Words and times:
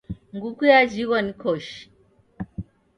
Nguku 0.35 0.61
yajighwa 0.71 1.17
ni 1.25 1.33
koshi 1.41 1.81